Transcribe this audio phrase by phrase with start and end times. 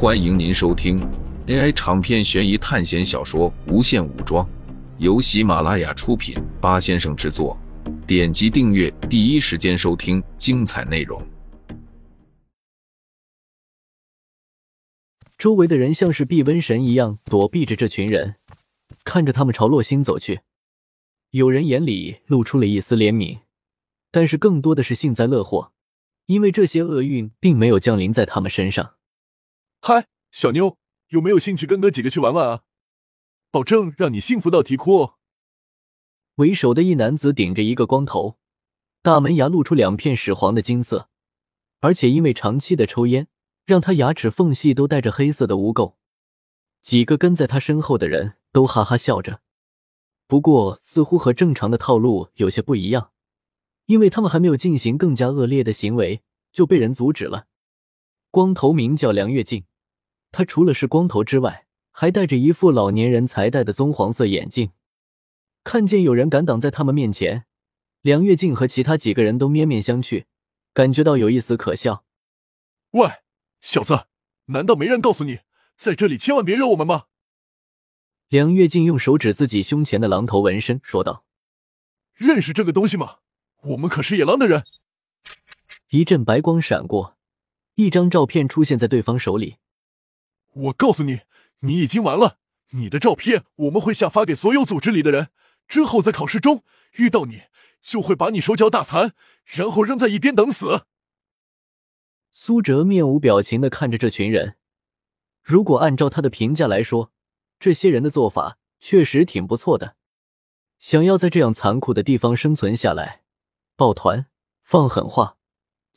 [0.00, 1.00] 欢迎您收听
[1.48, 4.46] AI 长篇悬疑探险小说《无限武装》，
[4.98, 7.58] 由喜马拉雅出品，八先生制作。
[8.06, 11.20] 点击订阅，第一时间收听精彩内容。
[15.36, 18.36] 周围的人像是避瘟神一样躲避着这群人，
[19.02, 20.42] 看着他们朝洛星走去。
[21.32, 23.40] 有人眼里露出了一丝怜悯，
[24.12, 25.72] 但是更多的是幸灾乐祸，
[26.26, 28.92] 因为这些厄运并没有降临在他们身上。
[29.80, 30.76] 嗨，小妞，
[31.08, 32.62] 有没有兴趣跟哥几个去玩玩啊？
[33.50, 35.12] 保证让你幸福到啼哭！
[36.34, 38.38] 为首的一男子顶着一个光头，
[39.02, 41.08] 大门牙露出两片屎黄的金色，
[41.80, 43.28] 而且因为长期的抽烟，
[43.64, 45.94] 让他牙齿缝隙都带着黑色的污垢。
[46.82, 49.40] 几个跟在他身后的人都哈哈笑着。
[50.26, 53.12] 不过，似乎和正常的套路有些不一样，
[53.86, 57.46] 因为他们还没有进行更加恶劣的行为，就被人阻止了。
[58.38, 59.64] 光头名叫梁月静，
[60.30, 64.70] 他除了是光头之外，还戴着一副老年人才戴的棕黄色眼镜。
[65.64, 67.46] 看见有人敢挡在他们面前，
[68.00, 70.26] 梁月静和其他几个人都面面相觑，
[70.72, 72.04] 感觉到有一丝可笑。
[72.92, 73.10] 喂，
[73.60, 74.06] 小子，
[74.44, 75.40] 难道没人告诉你，
[75.76, 77.06] 在这里千万别惹我们吗？
[78.28, 81.24] 梁月静用手指自己胸前的狼头纹身，说道
[82.14, 83.16] ：“认识这个东西吗？
[83.62, 84.62] 我们可是野狼的人。”
[85.90, 87.17] 一阵白光闪过，
[87.78, 89.58] 一张照片出现在对方手里。
[90.52, 91.20] 我告诉你，
[91.60, 92.38] 你已经完了。
[92.70, 95.28] 你的照片我们会下发给所有组织里的人，
[95.68, 97.42] 之后在考试中遇到你，
[97.80, 100.86] 就会把你手脚打残，然后扔在一边等死。
[102.32, 104.56] 苏哲面无表情的看着这群人。
[105.40, 107.12] 如果按照他的评价来说，
[107.60, 109.94] 这些人的做法确实挺不错的，
[110.80, 113.22] 想要在这样残酷的地方生存下来，
[113.76, 114.26] 抱团、
[114.64, 115.37] 放狠话，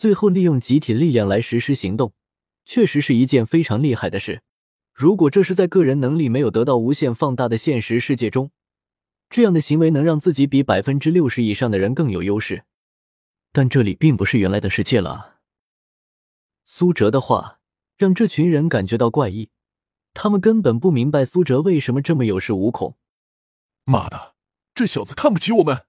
[0.01, 2.15] 最后利用集体力量来实施行动，
[2.65, 4.41] 确实是一件非常厉害的事。
[4.95, 8.49] 如果这是在个人能力没有得到无限放大的现实世界中，
[9.29, 12.63] 这样的行为能让自己比百分之六十以上的人更有优势。
[13.51, 15.35] 但这里并不是原来的世界了。
[16.63, 17.59] 苏哲的话
[17.95, 19.51] 让这群人感觉到怪异。
[20.15, 22.97] 他们根本不明白苏哲为什么这么有恃无恐。
[23.83, 24.33] 妈的，
[24.73, 25.85] 这小子看不起我们！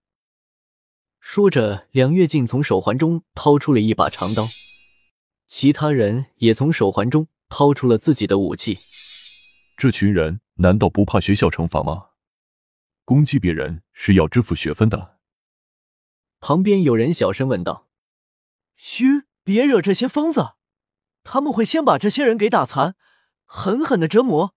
[1.25, 4.45] 说着，梁月静从手环中掏出了一把长刀，
[5.47, 8.81] 其他人也从手环中掏出了自己的武器。
[9.77, 12.09] 这群人难道不怕学校惩罚吗？
[13.05, 15.21] 攻击别人是要支付学分的。
[16.41, 17.89] 旁边有人小声问道
[18.77, 20.55] ：“嘘，别惹这些疯子，
[21.23, 22.97] 他们会先把这些人给打残。”
[23.47, 24.55] 狠狠的折磨，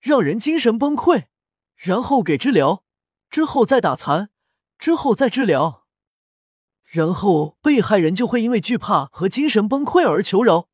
[0.00, 1.26] 让人精神崩溃，
[1.74, 2.84] 然后给治疗，
[3.28, 4.30] 之后再打残，
[4.78, 5.85] 之后再治疗，
[6.86, 10.68] 然后被害人就会因为惧怕和精神崩溃而求饶，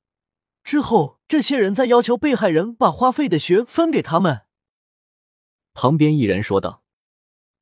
[0.63, 4.43] 之后这些人再要求被害人把花费的学分给他们。
[5.75, 6.85] 旁边一人说道：“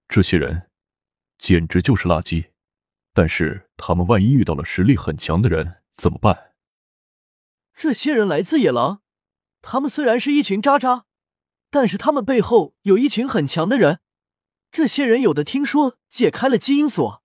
[0.08, 0.68] 这些人
[1.38, 2.50] 简直就是垃圾，
[3.14, 6.54] 但是他们万一遇到了实力很强的人怎么办？”
[7.72, 9.00] 这些人来自野狼。
[9.62, 11.04] 他们虽然是一群渣渣，
[11.70, 14.00] 但是他们背后有一群很强的人。
[14.72, 17.19] 这些人有的听说解开了基因锁，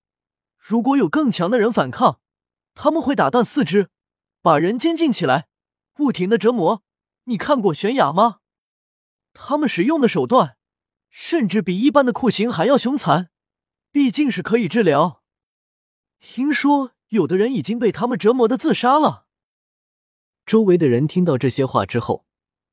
[0.68, 2.18] 如果有更强的人反抗，
[2.74, 3.88] 他们会打断四肢，
[4.42, 5.46] 把人监禁起来，
[5.94, 6.82] 不停的折磨。
[7.26, 8.40] 你看过悬崖吗？
[9.32, 10.56] 他们使用的手段，
[11.08, 13.30] 甚至比一般的酷刑还要凶残。
[13.92, 15.22] 毕竟是可以治疗。
[16.18, 19.26] 听说有的人已经被他们折磨的自杀了。
[20.44, 22.26] 周围的人听到这些话之后。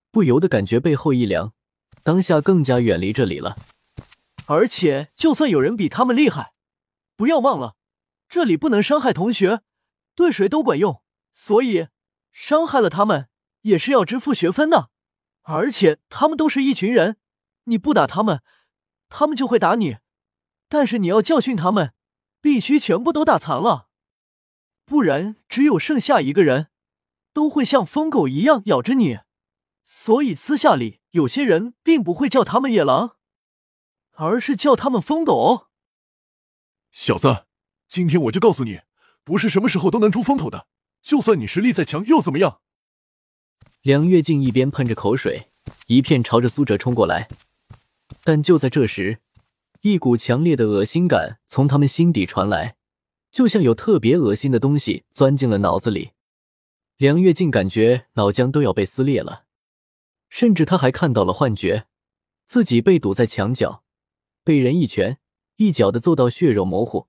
[0.09, 1.53] 不由得感觉背后一凉，
[2.01, 3.55] 当下更加远离这里了。
[4.47, 6.53] 而且，就算有人比他们厉害，
[7.15, 7.75] 不要忘了，
[8.33, 9.61] 这里不能伤害同学，
[10.15, 11.03] 对谁都管用。
[11.33, 11.89] 所以，
[12.31, 13.29] 伤害了他们
[13.61, 14.89] 也是要支付学分的。
[15.43, 17.17] 而且，他们都是一群人，
[17.65, 18.41] 你不打他们，
[19.07, 19.97] 他们就会打你。
[20.67, 21.93] 但是，你要教训他们，
[22.41, 23.89] 必须全部都打残了，
[24.83, 26.69] 不然只有剩下一个人，
[27.33, 29.19] 都会像疯狗一样咬着你。
[29.83, 33.17] 所以私下里有些人并不会叫他们野狼，
[34.13, 35.67] 而是叫他们疯狗。
[36.89, 37.45] 小子，
[37.93, 38.79] 今天我就告诉你，
[39.23, 40.65] 不是什么时候都能出风头的。
[41.03, 42.59] 就算你实力再强又怎么样？
[43.83, 45.49] 梁月静一边喷着口水，
[45.85, 47.29] 一片朝着苏哲冲过来。
[48.23, 49.19] 但就在这时，
[49.81, 52.77] 一股强烈的恶心感从他们心底传来，
[53.31, 56.13] 就像有特别恶心的东西钻进了脑子里。
[56.97, 59.43] 梁月静感觉脑浆都要被撕裂了。
[60.29, 61.85] 甚至他还看到了幻觉，
[62.47, 63.83] 自己被堵在墙角，
[64.43, 65.19] 被人一拳
[65.57, 67.05] 一脚的揍到血肉模糊，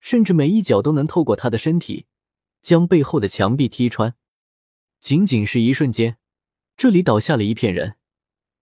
[0.00, 2.06] 甚至每一脚都能透过他的身体
[2.62, 4.14] 将背后的墙壁踢穿。
[5.00, 6.16] 仅仅是一瞬间，
[6.76, 7.96] 这里倒下了一片人，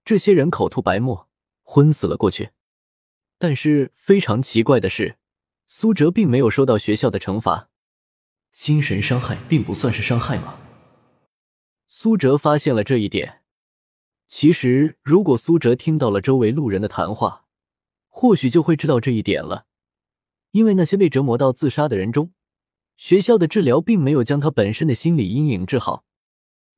[0.04, 1.28] 这些人口吐白沫，
[1.62, 2.50] 昏死了过去。
[3.38, 5.16] 但是非常奇怪的是，
[5.66, 7.70] 苏哲并没有受到学校的惩罚。
[8.52, 10.58] 精神伤害并不算是伤害吗？
[11.86, 13.42] 苏哲发现了这一点。
[14.28, 17.46] 其实，如果苏哲听到了周围路人的谈话，
[18.08, 19.66] 或许就会知道这一点了。
[20.54, 22.32] 因为那些被折磨到自杀的人中，
[22.96, 26.04] 学校的治疗并没有将他本身的心理阴影治好。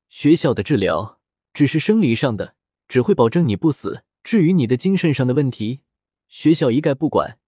[0.08, 1.20] 学校的治疗
[1.52, 2.54] 只是生理上的，
[2.88, 4.02] 只会保证你不死。
[4.24, 5.82] 至于你的精神上的问题，
[6.26, 7.38] 学校一概不管，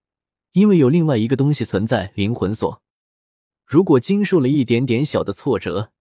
[0.53, 2.83] 因为有另外一个东西存在——灵魂锁。
[3.65, 5.93] 如果经受了一点点小的挫折，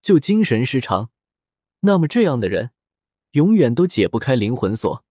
[0.00, 1.10] 就精神失常，
[1.80, 2.70] 那么这样的人
[3.32, 5.04] 永远都解不开灵魂锁。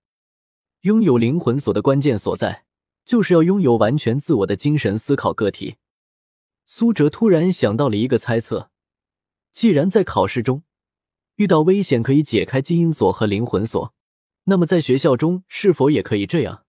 [0.81, 2.66] 拥有灵魂锁的关键所在，
[3.06, 5.76] 就是要拥有完全自我的精神思考个体。
[6.66, 8.70] 苏哲突然想到了一个猜测：
[9.52, 10.64] 既然在考试中
[11.36, 13.94] 遇到危险可以解开基因锁和灵魂锁，
[14.46, 16.66] 那么在学校中是否也可以这样，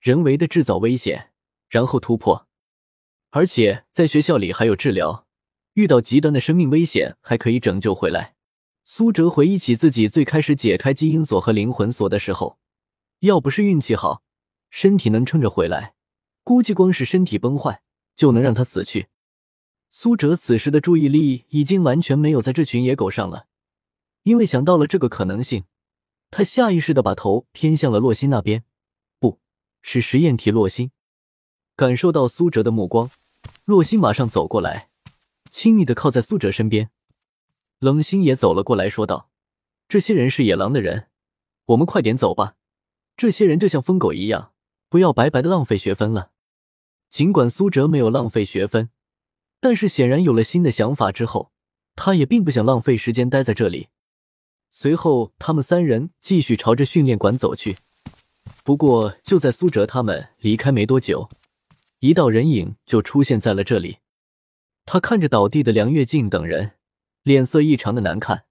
[0.00, 1.30] 人为的制造危险，
[1.68, 2.46] 然后突破？
[3.30, 5.26] 而且在学校里还有治疗，
[5.74, 8.34] 遇到极端的生命危险还可以拯救回来。
[8.84, 12.58] 苏哲回忆起自己最开始解开基因锁和灵魂锁的时候，
[13.20, 14.22] 要不是运气好，
[14.72, 15.94] 身体能撑着回来，
[16.42, 17.82] 估计光是身体崩坏
[18.16, 19.08] 就能让他死去。
[19.90, 23.46] 苏哲此时的注意力已经完全没有在这群野狗上了，
[24.22, 25.64] 因为想到了这个可能性，
[26.30, 28.64] 他下意识的把头偏向了洛心那边，
[29.20, 29.38] 不
[29.82, 30.90] 是实验体洛心。
[31.76, 33.10] 感受到苏哲的目光。
[33.64, 34.88] 洛心马上走过来，
[35.50, 36.90] 亲昵的靠在苏哲身边。
[37.78, 39.28] 冷心也走了过来，说道
[39.86, 41.08] ：“这些人是野狼的人，
[41.66, 42.54] 我们快点走吧。
[43.16, 44.51] 这些人就像疯狗一样，
[44.92, 46.32] 不要白白的浪费学分了。”
[47.08, 48.90] 尽管苏哲没有浪费学分，
[49.58, 51.50] 但是显然有了新的想法之后，
[51.96, 53.88] 他也并不想浪费时间待在这里。
[54.70, 57.78] 随后，他们三人继续朝着训练馆走去。
[58.62, 61.30] 不过，就在苏哲他们离开没多久。
[62.00, 63.98] 一道人影就出现在了这里，
[64.84, 66.72] 他看着倒地的梁月静等人，
[67.22, 68.44] 脸色异常的难看。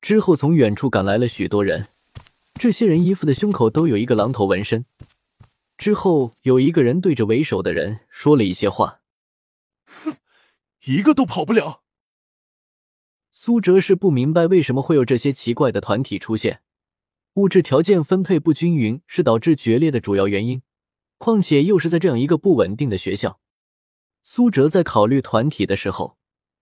[0.00, 1.88] 之后，从远处赶来了许多人，
[2.54, 4.84] 这些人衣服的胸口都有一个狼头纹身。
[5.78, 9.00] 之后，有一个人对着为首的人说了一些话
[9.86, 10.16] ：“哼，
[10.84, 11.84] 一个都跑不了。”
[13.30, 16.62] 苏哲是不明白为什么会有这些奇怪的团体出现，
[17.34, 20.62] 物质条件分配不均匀是导致决裂的主要原因。
[21.16, 23.40] 况且又是在这样一个不稳定的学校，
[24.22, 26.18] 苏哲在考虑团体的时候，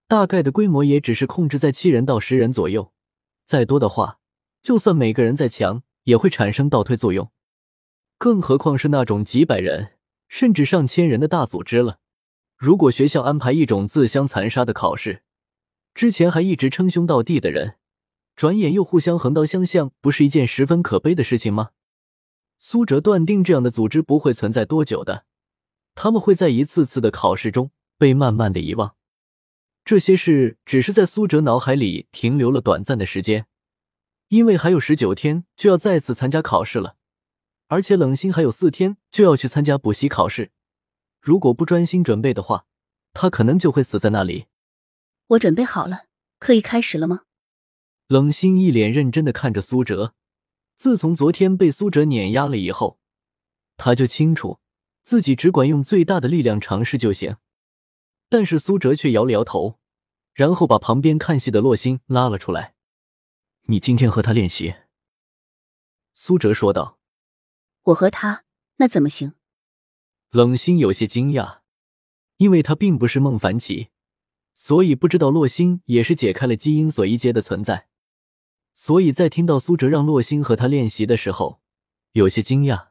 [0.06, 2.92] 大概的规模也只是控制在七人到十人左右。
[3.46, 4.18] 再多的话，
[4.60, 7.30] 就算每个人再强，也会产生倒退作用。
[8.18, 9.92] 更何况是那种几百人
[10.28, 11.98] 甚至上千人的大组织了。
[12.56, 15.22] 如果学校安排一种自相残杀的考试，
[15.94, 17.76] 之前还一直称兄道弟的人，
[18.34, 21.70] 转眼又互相横刀相向，不是一件十分可悲的事情吗？
[22.58, 25.26] 苏哲断定，这样的组织不会存在多久的，
[25.94, 28.94] 他们会在一次次的考试中被慢慢的遗忘。
[29.84, 33.46] 这些事只是在苏哲脑海里停留了短暂的时间，
[34.28, 36.96] 因为还有十九天就要再次参加考试了，
[37.68, 40.52] 而且冷心还有四天就要去参加补习考试，
[41.20, 42.66] 如果不专心准备的话，
[43.12, 44.46] 他可能就会死在那里。
[45.28, 46.04] 我准备好了，
[46.38, 47.22] 可以开始了吗？
[48.06, 50.14] 冷心一脸认真的看着苏哲。
[50.76, 53.00] 自从昨天被苏哲碾压了以后，
[53.76, 54.60] 他就清楚
[55.02, 57.36] 自己只管用最大的力量尝试就行。
[58.28, 59.78] 但是苏哲却摇了摇头，
[60.34, 62.74] 然后把旁边看戏的洛心拉了出来
[63.66, 64.74] ：“你今天和他练习。”
[66.12, 66.95] 苏哲说道
[67.86, 68.44] ：“我和他，
[68.76, 69.34] 那怎么行？”
[70.30, 71.60] 冷心有些惊讶，
[72.36, 73.88] 因为他并不是孟凡奇，
[74.54, 77.88] 所以不知道洛心也是解开了基因锁一阶的存在。
[78.74, 81.60] 所以在听到苏哲让洛星和他练习的时候，
[82.12, 82.88] 有些惊讶。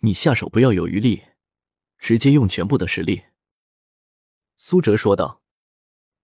[0.00, 1.22] 你下手不要有余力，
[1.98, 3.24] 直接用全部的实力。”
[4.56, 5.42] 苏哲说道。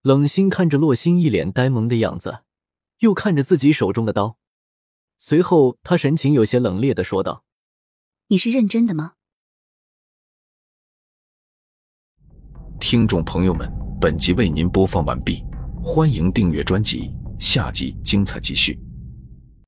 [0.02, 2.42] 冷心看着洛星一脸呆萌的样子，
[3.00, 4.38] 又看着自己手中的刀，
[5.18, 7.44] 随后他神情有些冷冽的说道
[8.30, 9.14] ：“你是认真的吗？”
[12.80, 13.70] 听众朋友们，
[14.00, 15.44] 本集为您播放完毕，
[15.82, 17.10] 欢迎订阅专辑。
[17.38, 18.78] 下集精彩继续。